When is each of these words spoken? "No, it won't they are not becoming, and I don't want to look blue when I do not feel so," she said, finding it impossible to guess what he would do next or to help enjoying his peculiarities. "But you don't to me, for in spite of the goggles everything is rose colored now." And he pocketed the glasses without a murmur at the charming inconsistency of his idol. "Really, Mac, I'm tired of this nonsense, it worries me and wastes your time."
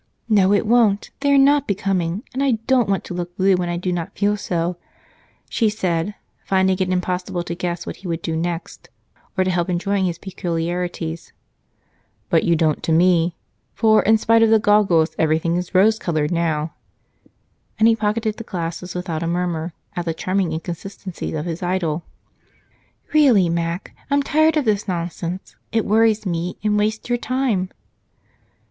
"No, 0.27 0.51
it 0.51 0.65
won't 0.65 1.11
they 1.19 1.31
are 1.31 1.37
not 1.37 1.67
becoming, 1.67 2.23
and 2.33 2.41
I 2.41 2.53
don't 2.65 2.89
want 2.89 3.03
to 3.03 3.13
look 3.13 3.37
blue 3.37 3.55
when 3.55 3.69
I 3.69 3.77
do 3.77 3.91
not 3.93 4.17
feel 4.17 4.35
so," 4.35 4.77
she 5.47 5.69
said, 5.69 6.15
finding 6.43 6.75
it 6.79 6.89
impossible 6.89 7.43
to 7.43 7.53
guess 7.53 7.85
what 7.85 7.97
he 7.97 8.07
would 8.07 8.23
do 8.23 8.35
next 8.35 8.89
or 9.37 9.43
to 9.43 9.51
help 9.51 9.69
enjoying 9.69 10.05
his 10.05 10.17
peculiarities. 10.17 11.33
"But 12.31 12.43
you 12.43 12.55
don't 12.55 12.81
to 12.81 12.91
me, 12.91 13.35
for 13.75 14.01
in 14.01 14.17
spite 14.17 14.41
of 14.41 14.49
the 14.49 14.57
goggles 14.57 15.11
everything 15.19 15.55
is 15.55 15.75
rose 15.75 15.99
colored 15.99 16.31
now." 16.31 16.73
And 17.77 17.87
he 17.87 17.95
pocketed 17.95 18.37
the 18.37 18.43
glasses 18.43 18.95
without 18.95 19.21
a 19.21 19.27
murmur 19.27 19.71
at 19.95 20.05
the 20.05 20.15
charming 20.15 20.51
inconsistency 20.51 21.33
of 21.35 21.45
his 21.45 21.61
idol. 21.61 22.01
"Really, 23.13 23.49
Mac, 23.49 23.95
I'm 24.09 24.23
tired 24.23 24.57
of 24.57 24.65
this 24.65 24.87
nonsense, 24.87 25.55
it 25.71 25.85
worries 25.85 26.25
me 26.25 26.57
and 26.63 26.75
wastes 26.75 27.07
your 27.07 27.19
time." 27.19 27.69